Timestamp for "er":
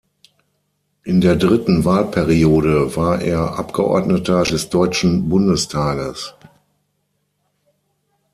3.21-3.59